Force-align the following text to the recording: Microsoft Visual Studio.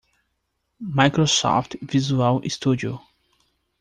Microsoft 0.81 1.77
Visual 1.81 2.41
Studio. 2.49 3.03